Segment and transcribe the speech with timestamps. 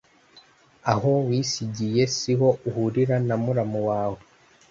[0.91, 4.19] Aho wisigiye siho uhurira na muramu wawe.